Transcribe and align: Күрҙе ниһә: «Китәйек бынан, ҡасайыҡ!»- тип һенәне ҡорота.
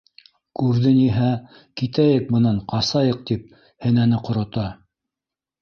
Күрҙе 0.59 0.93
ниһә: 0.99 1.27
«Китәйек 1.81 2.25
бынан, 2.37 2.57
ҡасайыҡ!»- 2.73 3.21
тип 3.33 3.55
һенәне 3.87 4.23
ҡорота. 4.31 4.69